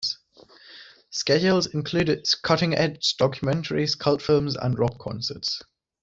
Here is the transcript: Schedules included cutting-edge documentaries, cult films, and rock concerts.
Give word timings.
Schedules 1.11 1.67
included 1.67 2.27
cutting-edge 2.41 3.17
documentaries, 3.17 3.95
cult 3.95 4.19
films, 4.23 4.55
and 4.55 4.79
rock 4.79 4.97
concerts. 4.97 5.61